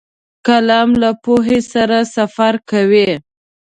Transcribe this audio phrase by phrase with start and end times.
[0.47, 3.09] قلم له پوهې سره سفر کوي